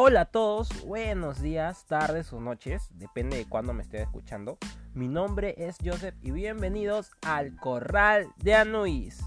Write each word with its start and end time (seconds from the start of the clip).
Hola 0.00 0.20
a 0.20 0.24
todos, 0.26 0.68
buenos 0.86 1.42
días, 1.42 1.84
tardes 1.86 2.32
o 2.32 2.40
noches, 2.40 2.88
depende 2.94 3.36
de 3.36 3.48
cuándo 3.48 3.74
me 3.74 3.82
esté 3.82 4.00
escuchando. 4.00 4.56
Mi 4.94 5.08
nombre 5.08 5.56
es 5.58 5.76
Joseph 5.84 6.14
y 6.22 6.30
bienvenidos 6.30 7.10
al 7.22 7.56
Corral 7.56 8.28
de 8.36 8.54
Anuis. 8.54 9.18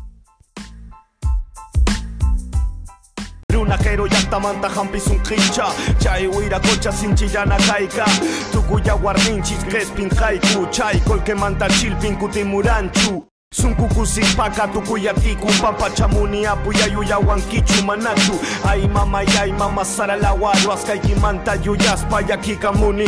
Sunkukusipaka 13.54 14.68
tukuyatiku 14.68 15.48
Pampachamuni 15.62 16.46
apuyayuyawankichu 16.46 17.86
manachu 17.86 18.34
Ay 18.70 18.88
mama 18.88 19.24
yay 19.24 19.52
mama 19.52 19.86
saralawaru 19.86 20.72
Askaykimanta 20.72 21.56
yuyaspa 21.56 22.22
yakikamuni 22.22 23.06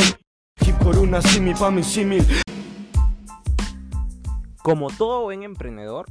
Hip 0.66 0.84
corona 0.84 1.22
simi 1.22 1.54
pa 1.54 1.72
mi 1.72 1.84
simil 1.84 2.26
Como 4.64 4.90
todo 4.90 5.24
buen 5.24 5.44
emprendedor, 5.44 6.06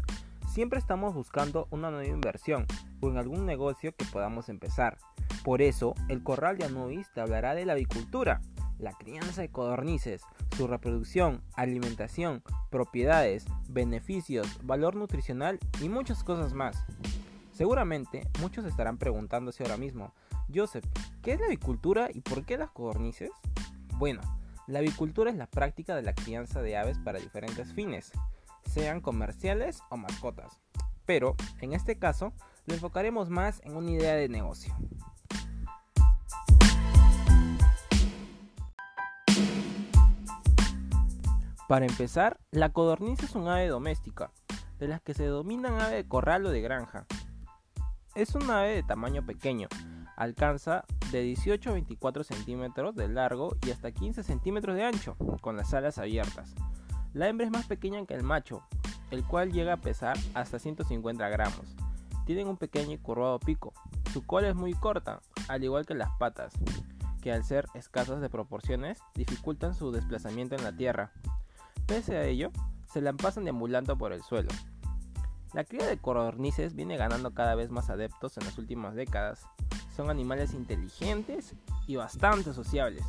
siempre 0.53 0.79
estamos 0.79 1.15
buscando 1.15 1.69
una 1.71 1.91
nueva 1.91 2.07
inversión 2.07 2.67
o 3.01 3.09
en 3.09 3.17
algún 3.17 3.47
negocio 3.47 3.95
que 3.97 4.05
podamos 4.05 4.51
empezar. 4.51 4.99
Por 5.43 5.63
eso, 5.63 5.95
el 6.09 6.23
Corral 6.23 6.59
de 6.59 6.67
Anubis 6.67 7.11
te 7.15 7.23
hablará 7.23 7.55
de 7.55 7.65
la 7.65 7.73
avicultura, 7.73 8.43
la 8.83 8.93
crianza 8.93 9.41
de 9.41 9.51
codornices, 9.51 10.23
su 10.57 10.67
reproducción, 10.67 11.43
alimentación, 11.55 12.43
propiedades, 12.71 13.47
beneficios, 13.69 14.47
valor 14.65 14.97
nutricional 14.97 15.59
y 15.81 15.89
muchas 15.89 16.25
cosas 16.25 16.53
más. 16.53 16.85
Seguramente 17.53 18.29
muchos 18.41 18.65
estarán 18.65 18.99
preguntándose 18.99 19.63
ahora 19.63 19.77
mismo, 19.77 20.13
Joseph, 20.53 20.85
¿qué 21.23 21.33
es 21.33 21.41
la 21.41 21.47
avicultura 21.47 22.09
y 22.13 22.21
por 22.21 22.45
qué 22.45 22.59
las 22.59 22.71
codornices? 22.71 23.31
Bueno, 23.99 24.21
la 24.67 24.81
avicultura 24.81 25.31
es 25.31 25.37
la 25.37 25.47
práctica 25.47 25.95
de 25.95 26.03
la 26.03 26.15
crianza 26.15 26.61
de 26.61 26.77
aves 26.77 26.99
para 26.99 27.21
diferentes 27.21 27.73
fines, 27.73 28.11
sean 28.69 29.01
comerciales 29.01 29.83
o 29.91 29.97
mascotas. 29.97 30.61
Pero, 31.07 31.37
en 31.61 31.73
este 31.73 31.99
caso, 31.99 32.33
lo 32.67 32.75
enfocaremos 32.75 33.29
más 33.29 33.61
en 33.65 33.77
una 33.77 33.91
idea 33.91 34.15
de 34.15 34.29
negocio. 34.29 34.75
Para 41.73 41.87
empezar, 41.87 42.39
la 42.51 42.69
codorniz 42.69 43.23
es 43.23 43.35
un 43.35 43.49
ave 43.49 43.67
doméstica, 43.67 44.31
de 44.79 44.89
las 44.89 45.01
que 45.01 45.15
se 45.15 45.23
denominan 45.23 45.81
ave 45.81 45.97
de 45.97 46.07
corral 46.07 46.45
o 46.45 46.51
de 46.51 46.61
granja. 46.61 47.07
Es 48.15 48.35
un 48.35 48.51
ave 48.51 48.75
de 48.75 48.83
tamaño 48.83 49.25
pequeño, 49.25 49.69
alcanza 50.19 50.85
de 51.13 51.23
18 51.23 51.71
a 51.71 51.73
24 51.73 52.25
centímetros 52.25 52.95
de 52.95 53.09
largo 53.09 53.57
y 53.67 53.71
hasta 53.71 53.91
15 53.91 54.23
centímetros 54.23 54.77
de 54.77 54.85
ancho, 54.85 55.17
con 55.41 55.57
las 55.57 55.73
alas 55.73 55.97
abiertas. 55.97 56.55
La 57.15 57.29
hembra 57.29 57.47
es 57.47 57.53
más 57.53 57.65
pequeña 57.65 58.05
que 58.05 58.17
el 58.17 58.23
macho, 58.23 58.63
el 59.11 59.25
cual 59.25 59.51
llega 59.51 59.73
a 59.73 59.81
pesar 59.81 60.19
hasta 60.35 60.59
150 60.59 61.27
gramos. 61.31 61.75
Tienen 62.27 62.49
un 62.49 62.59
pequeño 62.59 62.93
y 62.93 62.99
curvado 62.99 63.39
pico. 63.41 63.73
Su 64.13 64.27
cola 64.27 64.51
es 64.51 64.55
muy 64.55 64.75
corta, 64.75 65.23
al 65.49 65.65
igual 65.65 65.87
que 65.87 65.95
las 65.95 66.11
patas, 66.19 66.53
que 67.23 67.33
al 67.33 67.45
ser 67.45 67.65
escasas 67.73 68.21
de 68.21 68.29
proporciones 68.29 68.99
dificultan 69.15 69.73
su 69.73 69.91
desplazamiento 69.91 70.55
en 70.55 70.65
la 70.65 70.77
tierra. 70.77 71.13
Pese 71.87 72.17
a 72.17 72.25
ello, 72.25 72.51
se 72.93 73.01
la 73.01 73.13
pasan 73.13 73.45
deambulando 73.45 73.97
por 73.97 74.13
el 74.13 74.23
suelo. 74.23 74.51
La 75.53 75.65
cría 75.65 75.87
de 75.87 75.99
codornices 75.99 76.75
viene 76.75 76.97
ganando 76.97 77.35
cada 77.35 77.55
vez 77.55 77.71
más 77.71 77.91
adeptos 77.91 78.39
en 78.39 78.45
las 78.45 78.57
últimas 78.57 78.95
décadas. 78.95 79.47
Son 79.95 80.09
animales 80.09 80.55
inteligentes 80.55 81.55
y 81.87 81.97
bastante 81.97 82.55
sociables, 82.55 83.05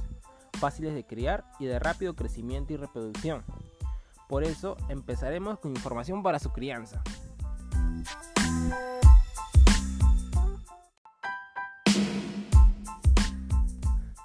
fáciles 0.60 0.94
de 0.94 1.06
criar 1.06 1.46
y 1.60 1.66
de 1.66 1.80
rápido 1.80 2.16
crecimiento 2.16 2.74
y 2.74 2.78
reproducción. 2.78 3.44
Por 4.28 4.44
eso 4.44 4.76
empezaremos 4.90 5.60
con 5.60 5.72
información 5.72 6.24
para 6.24 6.40
su 6.40 6.52
crianza. 6.52 7.02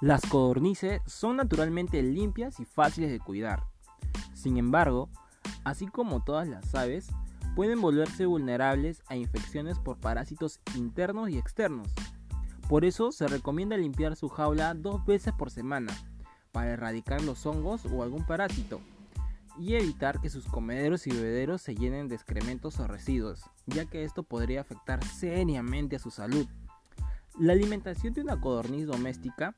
Las 0.01 0.21
codornices 0.21 1.01
son 1.05 1.37
naturalmente 1.37 2.01
limpias 2.01 2.59
y 2.59 2.65
fáciles 2.65 3.11
de 3.11 3.19
cuidar. 3.19 3.63
Sin 4.39 4.57
embargo, 4.57 5.09
así 5.65 5.87
como 5.87 6.23
todas 6.23 6.47
las 6.47 6.73
aves, 6.73 7.09
pueden 7.57 7.81
volverse 7.81 8.25
vulnerables 8.25 9.03
a 9.07 9.17
infecciones 9.17 9.77
por 9.79 9.97
parásitos 9.97 10.61
internos 10.75 11.29
y 11.29 11.37
externos. 11.37 11.89
Por 12.69 12.85
eso 12.85 13.11
se 13.11 13.27
recomienda 13.27 13.75
limpiar 13.75 14.15
su 14.15 14.29
jaula 14.29 14.73
dos 14.75 15.05
veces 15.05 15.33
por 15.33 15.51
semana, 15.51 15.91
para 16.53 16.71
erradicar 16.71 17.21
los 17.21 17.45
hongos 17.45 17.85
o 17.85 18.01
algún 18.01 18.25
parásito, 18.25 18.79
y 19.57 19.75
evitar 19.75 20.21
que 20.21 20.29
sus 20.29 20.45
comederos 20.45 21.05
y 21.05 21.11
bebederos 21.11 21.61
se 21.61 21.75
llenen 21.75 22.07
de 22.07 22.15
excrementos 22.15 22.79
o 22.79 22.87
residuos, 22.87 23.43
ya 23.65 23.87
que 23.87 24.05
esto 24.05 24.23
podría 24.23 24.61
afectar 24.61 25.03
seriamente 25.03 25.97
a 25.97 25.99
su 25.99 26.11
salud. 26.11 26.47
La 27.37 27.51
alimentación 27.51 28.13
de 28.13 28.21
una 28.21 28.39
codorniz 28.39 28.87
doméstica 28.87 29.53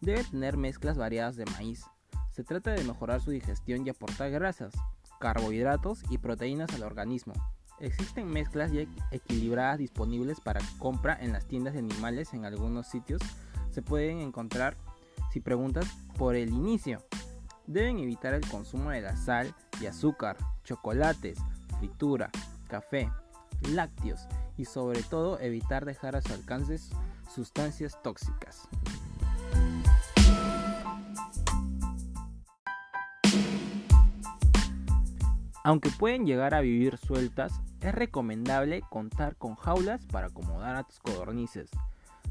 debe 0.00 0.24
tener 0.24 0.56
mezclas 0.56 0.96
variadas 0.96 1.36
de 1.36 1.44
maíz. 1.44 1.84
Se 2.32 2.44
trata 2.44 2.72
de 2.72 2.84
mejorar 2.84 3.20
su 3.20 3.30
digestión 3.30 3.86
y 3.86 3.90
aportar 3.90 4.30
grasas, 4.30 4.72
carbohidratos 5.20 6.02
y 6.10 6.18
proteínas 6.18 6.72
al 6.74 6.82
organismo. 6.82 7.34
Existen 7.78 8.28
mezclas 8.28 8.70
equilibradas 9.10 9.78
disponibles 9.78 10.40
para 10.40 10.60
compra 10.78 11.16
en 11.20 11.32
las 11.32 11.46
tiendas 11.46 11.74
de 11.74 11.80
animales 11.80 12.32
en 12.32 12.44
algunos 12.44 12.86
sitios. 12.86 13.20
Se 13.70 13.82
pueden 13.82 14.20
encontrar 14.20 14.76
si 15.30 15.40
preguntas 15.40 15.86
por 16.16 16.34
el 16.34 16.50
inicio. 16.50 17.02
Deben 17.66 17.98
evitar 17.98 18.34
el 18.34 18.48
consumo 18.48 18.90
de 18.90 19.02
la 19.02 19.16
sal 19.16 19.54
y 19.80 19.86
azúcar, 19.86 20.36
chocolates, 20.64 21.38
fritura, 21.78 22.30
café, 22.68 23.10
lácteos 23.70 24.26
y 24.56 24.64
sobre 24.64 25.02
todo 25.02 25.38
evitar 25.40 25.84
dejar 25.84 26.16
a 26.16 26.22
su 26.22 26.32
alcance 26.32 26.78
sustancias 27.34 28.00
tóxicas. 28.02 28.68
Aunque 35.64 35.90
pueden 35.90 36.26
llegar 36.26 36.54
a 36.54 36.60
vivir 36.60 36.98
sueltas, 36.98 37.60
es 37.80 37.94
recomendable 37.94 38.82
contar 38.90 39.36
con 39.36 39.54
jaulas 39.54 40.04
para 40.06 40.26
acomodar 40.26 40.74
a 40.74 40.82
tus 40.82 40.98
codornices. 40.98 41.70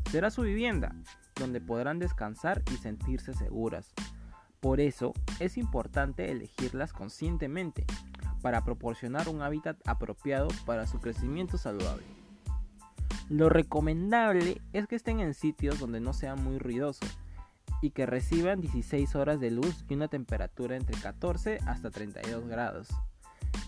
Será 0.09 0.31
su 0.31 0.41
vivienda, 0.41 0.93
donde 1.35 1.61
podrán 1.61 1.97
descansar 1.97 2.61
y 2.73 2.77
sentirse 2.77 3.33
seguras. 3.33 3.93
Por 4.59 4.81
eso 4.81 5.13
es 5.39 5.57
importante 5.57 6.29
elegirlas 6.29 6.91
conscientemente 6.91 7.85
para 8.41 8.65
proporcionar 8.65 9.29
un 9.29 9.41
hábitat 9.41 9.77
apropiado 9.85 10.49
para 10.65 10.85
su 10.85 10.99
crecimiento 10.99 11.57
saludable. 11.57 12.05
Lo 13.29 13.47
recomendable 13.47 14.61
es 14.73 14.87
que 14.87 14.97
estén 14.97 15.21
en 15.21 15.33
sitios 15.33 15.79
donde 15.79 16.01
no 16.01 16.11
sea 16.11 16.35
muy 16.35 16.59
ruidoso 16.59 17.05
y 17.81 17.91
que 17.91 18.05
reciban 18.05 18.59
16 18.59 19.15
horas 19.15 19.39
de 19.39 19.51
luz 19.51 19.85
y 19.87 19.93
una 19.93 20.09
temperatura 20.09 20.75
entre 20.75 20.99
14 20.99 21.59
hasta 21.65 21.91
32 21.91 22.47
grados. 22.47 22.89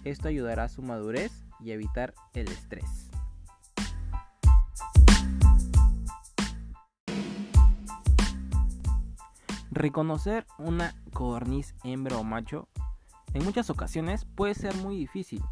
Esto 0.03 0.27
ayudará 0.27 0.65
a 0.65 0.69
su 0.69 0.81
madurez 0.81 1.31
y 1.59 1.71
evitar 1.71 2.13
el 2.33 2.47
estrés. 2.47 3.09
Reconocer 9.71 10.45
una 10.59 10.95
codorniz 11.13 11.73
hembra 11.83 12.17
o 12.17 12.23
macho 12.23 12.67
en 13.33 13.43
muchas 13.43 13.71
ocasiones 13.71 14.25
puede 14.25 14.53
ser 14.53 14.75
muy 14.75 14.95
difícil, 14.95 15.43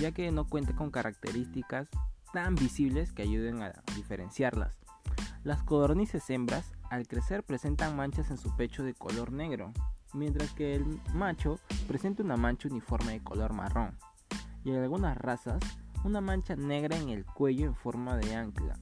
ya 0.00 0.12
que 0.12 0.32
no 0.32 0.48
cuenta 0.48 0.74
con 0.74 0.90
características 0.90 1.88
tan 2.32 2.54
visibles 2.54 3.12
que 3.12 3.22
ayuden 3.22 3.62
a 3.62 3.72
diferenciarlas. 3.94 4.78
Las 5.44 5.62
codornices 5.62 6.28
hembras 6.30 6.72
al 6.90 7.06
crecer 7.06 7.42
presentan 7.42 7.96
manchas 7.96 8.30
en 8.30 8.38
su 8.38 8.56
pecho 8.56 8.82
de 8.82 8.94
color 8.94 9.32
negro, 9.32 9.72
mientras 10.14 10.52
que 10.52 10.74
el 10.74 11.00
macho 11.14 11.58
presenta 11.86 12.22
una 12.22 12.36
mancha 12.36 12.68
uniforme 12.68 13.12
de 13.12 13.22
color 13.22 13.52
marrón, 13.52 13.96
y 14.64 14.70
en 14.70 14.76
algunas 14.76 15.16
razas 15.16 15.62
una 16.04 16.20
mancha 16.20 16.56
negra 16.56 16.96
en 16.96 17.08
el 17.08 17.24
cuello 17.24 17.66
en 17.66 17.74
forma 17.74 18.16
de 18.16 18.34
ancla. 18.34 18.78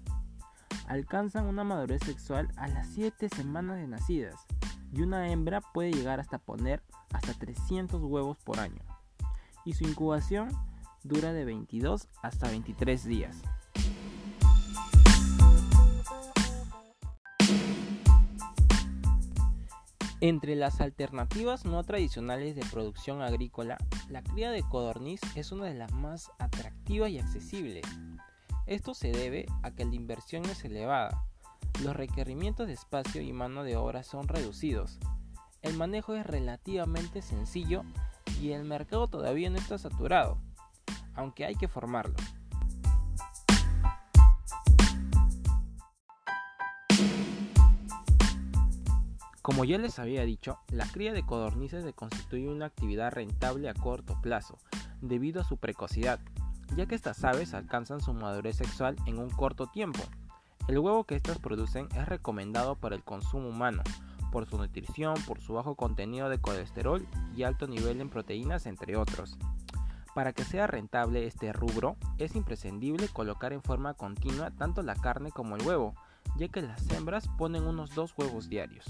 Alcanzan 0.87 1.47
una 1.47 1.65
madurez 1.65 2.03
sexual 2.05 2.49
a 2.57 2.69
las 2.69 2.89
7 2.89 3.29
semanas 3.29 3.77
de 3.77 3.89
nacidas, 3.89 4.47
y 4.93 5.03
una 5.03 5.31
hembra 5.31 5.61
puede 5.61 5.93
llegar 5.93 6.21
hasta 6.21 6.39
poner 6.39 6.83
hasta 7.13 7.35
300 7.35 8.03
huevos 8.03 8.39
por 8.39 8.61
año, 8.61 8.83
y 9.65 9.75
su 9.75 9.85
incubación 9.85 10.51
dura 11.03 11.33
de 11.33 11.45
22 11.45 12.09
hasta 12.23 12.49
23 12.49 13.05
días. 13.05 13.43
Entre 20.27 20.57
las 20.57 20.81
alternativas 20.81 21.65
no 21.65 21.85
tradicionales 21.85 22.57
de 22.57 22.65
producción 22.65 23.23
agrícola, 23.23 23.79
la 24.09 24.25
cría 24.25 24.51
de 24.51 24.65
codorniz 24.65 25.21
es 25.37 25.53
una 25.53 25.67
de 25.67 25.75
las 25.75 25.93
más 25.93 26.33
atractivas 26.41 27.11
y 27.11 27.21
accesibles. 27.21 27.85
Esto 28.67 28.93
se 28.95 29.13
debe 29.13 29.47
a 29.63 29.71
que 29.71 29.85
la 29.85 29.95
inversión 29.95 30.45
es 30.47 30.65
elevada, 30.65 31.23
los 31.85 31.95
requerimientos 31.95 32.67
de 32.67 32.73
espacio 32.73 33.23
y 33.23 33.33
mano 33.33 33.63
de 33.63 33.77
obra 33.77 34.03
son 34.03 34.27
reducidos. 34.27 34.99
El 35.63 35.77
manejo 35.77 36.17
es 36.17 36.27
relativamente 36.27 37.23
sencillo 37.23 37.85
y 38.43 38.51
el 38.51 38.65
mercado 38.65 39.07
todavía 39.07 39.49
no 39.49 39.59
está 39.59 39.79
saturado, 39.79 40.39
aunque 41.15 41.45
hay 41.45 41.55
que 41.55 41.69
formarlo. 41.69 42.17
Como 49.47 49.65
ya 49.65 49.79
les 49.79 50.01
había 50.01 50.25
dicho, 50.25 50.59
la 50.73 50.89
cría 50.89 51.13
de 51.13 51.25
codornices 51.25 51.85
se 51.85 51.93
constituye 51.93 52.49
una 52.49 52.67
actividad 52.67 53.13
rentable 53.13 53.69
a 53.69 53.75
corto 53.75 54.21
plazo, 54.21 54.59
debido 55.01 55.41
a 55.41 55.45
su 55.45 55.57
precocidad, 55.57 56.19
ya 56.75 56.87
que 56.87 56.97
estas 56.97 57.23
aves 57.23 57.55
alcanzan 57.55 58.01
su 58.01 58.13
madurez 58.13 58.57
sexual 58.57 58.97
en 59.07 59.21
un 59.21 59.31
corto 59.31 59.69
tiempo. 59.69 60.03
El 60.67 60.81
huevo 60.81 61.05
que 61.05 61.15
estas 61.15 61.39
producen 61.39 61.87
es 61.95 62.09
recomendado 62.09 62.75
para 62.75 62.97
el 62.97 63.05
consumo 63.05 63.49
humano, 63.49 63.85
por 64.33 64.47
su 64.47 64.59
nutrición, 64.59 65.15
por 65.29 65.41
su 65.41 65.53
bajo 65.53 65.77
contenido 65.77 66.29
de 66.29 66.41
colesterol 66.41 67.07
y 67.37 67.45
alto 67.45 67.69
nivel 67.69 68.01
en 68.01 68.09
proteínas, 68.09 68.67
entre 68.67 68.97
otros. 68.97 69.39
Para 70.13 70.33
que 70.33 70.43
sea 70.43 70.67
rentable 70.67 71.25
este 71.25 71.53
rubro, 71.53 71.95
es 72.19 72.35
imprescindible 72.35 73.07
colocar 73.07 73.53
en 73.53 73.63
forma 73.63 73.95
continua 73.95 74.51
tanto 74.51 74.83
la 74.83 74.97
carne 74.97 75.31
como 75.31 75.55
el 75.55 75.65
huevo, 75.65 75.95
ya 76.37 76.49
que 76.49 76.63
las 76.63 76.91
hembras 76.91 77.29
ponen 77.39 77.63
unos 77.63 77.95
dos 77.95 78.13
huevos 78.19 78.49
diarios. 78.49 78.85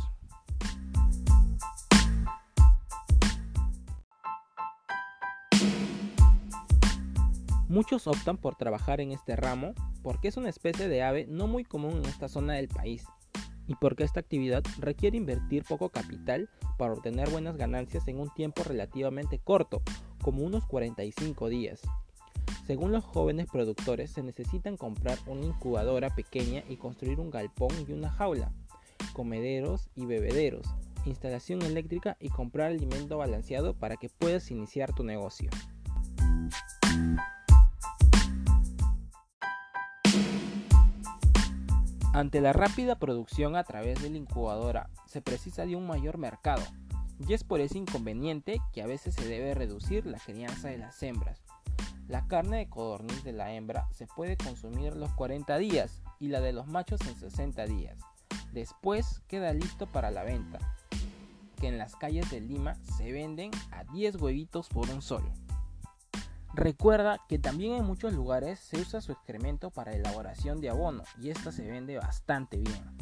Muchos 7.76 8.06
optan 8.06 8.38
por 8.38 8.56
trabajar 8.56 9.02
en 9.02 9.12
este 9.12 9.36
ramo 9.36 9.74
porque 10.02 10.28
es 10.28 10.38
una 10.38 10.48
especie 10.48 10.88
de 10.88 11.02
ave 11.02 11.26
no 11.28 11.46
muy 11.46 11.62
común 11.62 11.98
en 11.98 12.06
esta 12.06 12.26
zona 12.26 12.54
del 12.54 12.68
país 12.68 13.04
y 13.66 13.74
porque 13.74 14.02
esta 14.02 14.18
actividad 14.18 14.64
requiere 14.78 15.18
invertir 15.18 15.62
poco 15.62 15.90
capital 15.90 16.48
para 16.78 16.94
obtener 16.94 17.28
buenas 17.28 17.58
ganancias 17.58 18.08
en 18.08 18.18
un 18.18 18.32
tiempo 18.32 18.62
relativamente 18.64 19.38
corto, 19.38 19.82
como 20.22 20.42
unos 20.42 20.64
45 20.64 21.50
días. 21.50 21.82
Según 22.66 22.92
los 22.92 23.04
jóvenes 23.04 23.46
productores, 23.52 24.10
se 24.10 24.22
necesitan 24.22 24.78
comprar 24.78 25.18
una 25.26 25.44
incubadora 25.44 26.08
pequeña 26.14 26.64
y 26.70 26.78
construir 26.78 27.20
un 27.20 27.28
galpón 27.28 27.72
y 27.86 27.92
una 27.92 28.08
jaula, 28.08 28.54
comederos 29.12 29.90
y 29.94 30.06
bebederos, 30.06 30.66
instalación 31.04 31.60
eléctrica 31.60 32.16
y 32.20 32.30
comprar 32.30 32.68
alimento 32.68 33.18
balanceado 33.18 33.74
para 33.74 33.98
que 33.98 34.08
puedas 34.08 34.50
iniciar 34.50 34.94
tu 34.94 35.04
negocio. 35.04 35.50
Ante 42.16 42.40
la 42.40 42.54
rápida 42.54 42.98
producción 42.98 43.56
a 43.56 43.64
través 43.64 44.02
de 44.02 44.08
la 44.08 44.16
incubadora, 44.16 44.88
se 45.04 45.20
precisa 45.20 45.66
de 45.66 45.76
un 45.76 45.86
mayor 45.86 46.16
mercado, 46.16 46.62
y 47.18 47.34
es 47.34 47.44
por 47.44 47.60
ese 47.60 47.76
inconveniente 47.76 48.58
que 48.72 48.80
a 48.80 48.86
veces 48.86 49.14
se 49.14 49.28
debe 49.28 49.52
reducir 49.52 50.06
la 50.06 50.18
crianza 50.18 50.68
de 50.68 50.78
las 50.78 51.02
hembras. 51.02 51.44
La 52.08 52.26
carne 52.26 52.56
de 52.56 52.70
codorniz 52.70 53.22
de 53.22 53.34
la 53.34 53.52
hembra 53.52 53.86
se 53.92 54.06
puede 54.06 54.38
consumir 54.38 54.96
los 54.96 55.12
40 55.12 55.58
días 55.58 56.00
y 56.18 56.28
la 56.28 56.40
de 56.40 56.54
los 56.54 56.66
machos 56.68 57.02
en 57.02 57.16
60 57.16 57.66
días. 57.66 57.98
Después 58.50 59.20
queda 59.28 59.52
listo 59.52 59.86
para 59.86 60.10
la 60.10 60.24
venta, 60.24 60.58
que 61.60 61.68
en 61.68 61.76
las 61.76 61.96
calles 61.96 62.30
de 62.30 62.40
Lima 62.40 62.76
se 62.96 63.12
venden 63.12 63.50
a 63.72 63.84
10 63.92 64.16
huevitos 64.22 64.70
por 64.70 64.88
un 64.88 65.02
solo. 65.02 65.34
Recuerda 66.56 67.20
que 67.28 67.38
también 67.38 67.74
en 67.74 67.84
muchos 67.84 68.14
lugares 68.14 68.58
se 68.58 68.80
usa 68.80 69.02
su 69.02 69.12
excremento 69.12 69.70
para 69.70 69.92
elaboración 69.92 70.58
de 70.62 70.70
abono 70.70 71.02
y 71.20 71.28
esta 71.28 71.52
se 71.52 71.70
vende 71.70 71.98
bastante 71.98 72.56
bien. 72.56 72.96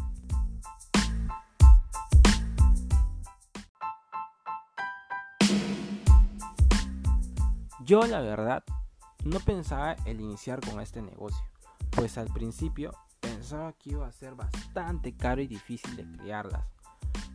Yo 7.85 8.05
la 8.09 8.21
verdad 8.21 8.65
no 9.25 9.39
pensaba 9.39 9.93
el 10.05 10.21
iniciar 10.21 10.59
con 10.59 10.81
este 10.81 11.01
negocio, 11.01 11.47
pues 11.91 12.19
al 12.19 12.33
principio 12.33 12.91
pensaba 13.21 13.73
que 13.75 13.91
iba 13.91 14.09
a 14.09 14.12
ser 14.12 14.35
bastante 14.35 15.17
caro 15.17 15.41
y 15.41 15.47
difícil 15.47 15.95
de 15.95 16.05
criarlas, 16.19 16.67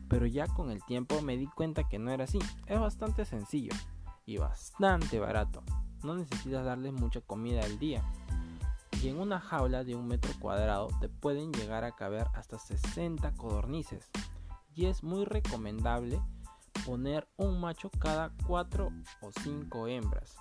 pero 0.09 0.25
ya 0.25 0.47
con 0.47 0.69
el 0.69 0.83
tiempo 0.83 1.21
me 1.21 1.37
di 1.37 1.47
cuenta 1.47 1.87
que 1.87 1.97
no 1.97 2.11
era 2.11 2.25
así, 2.25 2.39
es 2.65 2.77
bastante 2.77 3.23
sencillo 3.23 3.71
y 4.25 4.35
bastante 4.35 5.17
barato 5.17 5.63
no 6.03 6.15
necesitas 6.15 6.65
darles 6.65 6.93
mucha 6.93 7.21
comida 7.21 7.61
al 7.63 7.79
día. 7.79 8.03
Y 9.01 9.07
en 9.07 9.19
una 9.19 9.39
jaula 9.39 9.83
de 9.83 9.95
un 9.95 10.07
metro 10.07 10.31
cuadrado 10.39 10.89
te 10.99 11.07
pueden 11.07 11.53
llegar 11.53 11.83
a 11.83 11.95
caber 11.95 12.27
hasta 12.33 12.59
60 12.59 13.33
codornices. 13.35 14.09
Y 14.75 14.87
es 14.87 15.03
muy 15.03 15.25
recomendable 15.25 16.21
poner 16.85 17.27
un 17.37 17.59
macho 17.59 17.89
cada 17.99 18.31
4 18.45 18.91
o 19.21 19.31
5 19.43 19.87
hembras. 19.87 20.35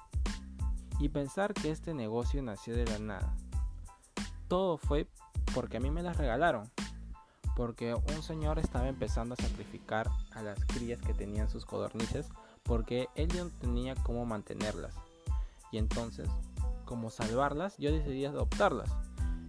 Y 0.99 1.09
pensar 1.11 1.55
que 1.55 1.71
este 1.71 1.95
negocio 1.95 2.43
nació 2.43 2.75
de 2.75 2.87
la 2.87 2.99
nada. 2.99 3.37
Todo 4.49 4.79
fue 4.79 5.07
porque 5.55 5.77
a 5.77 5.81
mí 5.81 5.91
me 5.91 6.03
las 6.03 6.17
regalaron. 6.17 6.69
Porque 7.55 7.95
un 7.95 8.23
señor 8.23 8.59
estaba 8.59 8.89
empezando 8.89 9.35
a 9.35 9.43
sacrificar 9.43 10.11
a 10.33 10.43
las 10.43 10.65
crías 10.65 11.01
que 11.01 11.15
tenían 11.15 11.49
sus 11.49 11.65
codornices 11.65 12.29
porque 12.63 13.09
él 13.15 13.29
no 13.37 13.49
tenía 13.49 13.95
cómo 13.97 14.27
mantenerlas. 14.27 14.95
Y 15.73 15.79
entonces, 15.79 16.29
como 16.85 17.11
salvarlas, 17.11 17.77
yo 17.79 17.93
decidí 17.93 18.25
adoptarlas. 18.25 18.91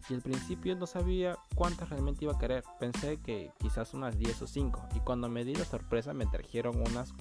Y 0.10 0.14
al 0.14 0.22
principio 0.22 0.76
no 0.76 0.88
sabía 0.88 1.38
cuántas 1.56 1.90
realmente 1.90 2.26
iba 2.26 2.34
a 2.34 2.40
querer. 2.40 2.64
Pensé 2.80 3.18
que 3.22 3.52
quizás 3.60 3.94
unas 3.94 4.18
10 4.18 4.42
o 4.42 4.48
5. 4.48 4.90
Y 4.96 5.00
cuando 5.02 5.30
me 5.30 5.46
di 5.46 5.54
la 5.54 5.66
sorpresa 5.66 6.14
me 6.14 6.26
trajeron 6.26 6.78
unas 6.78 7.14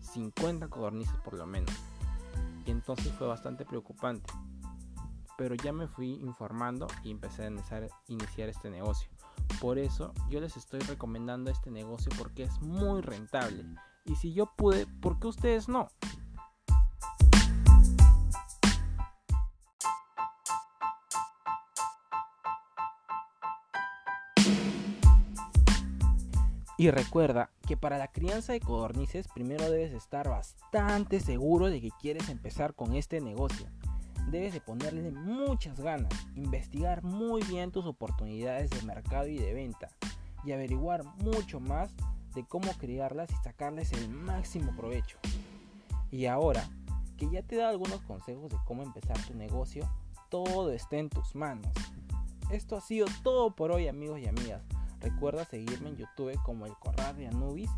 50 0.00 0.68
codornices 0.68 1.16
por 1.24 1.34
lo 1.34 1.46
menos. 1.46 1.74
Y 2.66 2.70
entonces 2.70 3.12
fue 3.12 3.26
bastante 3.26 3.64
preocupante. 3.64 4.32
Pero 5.36 5.54
ya 5.54 5.72
me 5.72 5.88
fui 5.88 6.14
informando 6.14 6.86
y 7.02 7.10
empecé 7.10 7.44
a 7.44 7.48
iniciar, 7.48 7.88
iniciar 8.08 8.48
este 8.48 8.70
negocio. 8.70 9.10
Por 9.60 9.78
eso 9.78 10.12
yo 10.28 10.40
les 10.40 10.56
estoy 10.56 10.80
recomendando 10.80 11.50
este 11.50 11.70
negocio 11.70 12.12
porque 12.18 12.44
es 12.44 12.60
muy 12.60 13.00
rentable. 13.00 13.64
Y 14.04 14.16
si 14.16 14.32
yo 14.32 14.46
pude, 14.56 14.86
¿por 14.86 15.18
qué 15.18 15.26
ustedes 15.26 15.68
no? 15.68 15.88
Y 26.80 26.90
recuerda 26.90 27.50
que 27.68 27.76
para 27.76 27.98
la 27.98 28.08
crianza 28.08 28.54
de 28.54 28.60
codornices 28.60 29.28
primero 29.28 29.70
debes 29.70 29.92
estar 29.92 30.30
bastante 30.30 31.20
seguro 31.20 31.66
de 31.66 31.82
que 31.82 31.90
quieres 32.00 32.30
empezar 32.30 32.72
con 32.72 32.94
este 32.94 33.20
negocio. 33.20 33.66
Debes 34.30 34.54
de 34.54 34.62
ponerle 34.62 35.10
muchas 35.10 35.78
ganas, 35.78 36.10
investigar 36.36 37.04
muy 37.04 37.42
bien 37.42 37.70
tus 37.70 37.84
oportunidades 37.84 38.70
de 38.70 38.80
mercado 38.80 39.26
y 39.26 39.36
de 39.36 39.52
venta 39.52 39.90
y 40.42 40.52
averiguar 40.52 41.04
mucho 41.22 41.60
más 41.60 41.94
de 42.34 42.46
cómo 42.46 42.72
criarlas 42.78 43.30
y 43.30 43.44
sacarles 43.44 43.92
el 43.92 44.08
máximo 44.08 44.74
provecho. 44.74 45.18
Y 46.10 46.24
ahora 46.24 46.66
que 47.18 47.28
ya 47.28 47.42
te 47.42 47.56
dado 47.56 47.72
algunos 47.72 48.00
consejos 48.04 48.48
de 48.48 48.56
cómo 48.64 48.82
empezar 48.82 49.18
tu 49.26 49.34
negocio, 49.34 49.86
todo 50.30 50.72
está 50.72 50.96
en 50.96 51.10
tus 51.10 51.34
manos. 51.34 51.74
Esto 52.50 52.74
ha 52.74 52.80
sido 52.80 53.06
todo 53.22 53.54
por 53.54 53.70
hoy 53.70 53.86
amigos 53.86 54.18
y 54.20 54.28
amigas. 54.28 54.62
Recuerda 55.00 55.44
seguirme 55.44 55.90
en 55.90 55.96
YouTube 55.96 56.38
como 56.44 56.66
El 56.66 56.74
Corral 56.74 57.16
de 57.16 57.28
Anubis 57.28 57.70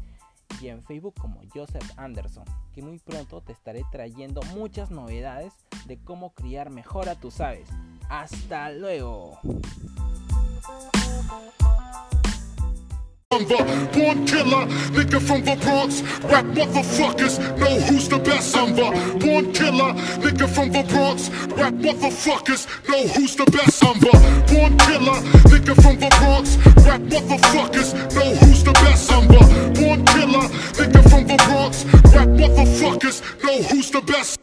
y 0.61 0.69
en 0.69 0.83
Facebook 0.83 1.15
como 1.21 1.41
Joseph 1.53 1.91
Anderson, 1.97 2.45
que 2.75 2.83
muy 2.83 2.99
pronto 2.99 3.41
te 3.41 3.53
estaré 3.53 3.83
trayendo 3.91 4.43
muchas 4.55 4.91
novedades 4.91 5.55
de 5.87 5.99
cómo 5.99 6.35
criar 6.35 6.71
mejor 6.71 7.09
a 7.09 7.15
tus 7.15 7.41
aves. 7.41 7.69
¡Hasta 8.09 8.71
luego! 8.71 9.39
Born 13.49 14.27
killer, 14.27 14.67
nigga 14.95 15.21
from 15.21 15.43
the 15.45 15.57
Bronx. 15.57 16.03
Rap 16.25 16.45
motherfuckers 16.47 17.39
know 17.59 17.81
who's 17.81 18.09
the 18.09 18.19
best. 18.19 18.57
I'm 18.57 18.75
born 18.75 19.53
killer, 19.53 19.93
nigga 20.23 20.49
from 20.49 20.71
the 20.71 20.83
Bronx. 20.85 21.29
Rap 21.59 21.75
motherfuckers 21.75 22.67
know 22.89 23.07
who's 23.09 23.37
the 23.37 23.45
best. 23.47 23.85
I'm 23.85 23.99
born 24.01 24.79
killer, 24.79 25.19
nigga 25.51 25.75
from 25.83 25.99
the 25.99 26.09
Bronx. 26.21 26.57
Rap 26.87 27.01
motherfuckers 27.03 27.95
know 28.15 28.35
who's 28.37 28.63
the 28.65 28.73
best. 28.73 29.11
I'm 29.13 29.27
born 29.29 30.05
killer, 30.07 30.49
nigga 30.79 31.11
from 31.11 31.27
the 31.27 31.37
Bronx. 31.49 31.85
Rap 32.15 32.29
motherfuckers 32.29 33.23
know 33.43 33.63
who's 33.63 33.91
the 33.91 34.01
best. 34.03 34.39